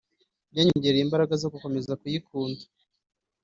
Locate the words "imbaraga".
1.03-1.33